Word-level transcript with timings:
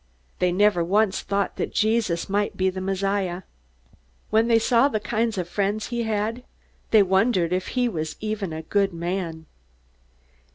They 0.39 0.51
never 0.51 0.83
once 0.83 1.21
thought 1.21 1.57
that 1.57 1.75
Jesus 1.75 2.27
might 2.27 2.57
be 2.57 2.71
the 2.71 2.81
Messiah. 2.81 3.43
When 4.31 4.47
they 4.47 4.57
saw 4.57 4.87
the 4.87 4.99
kind 4.99 5.37
of 5.37 5.47
friends 5.47 5.89
he 5.89 6.01
had, 6.05 6.41
they 6.89 7.03
wondered 7.03 7.53
if 7.53 7.67
he 7.77 7.87
was 7.87 8.15
even 8.19 8.51
a 8.51 8.63
good 8.63 8.93
man. 8.95 9.45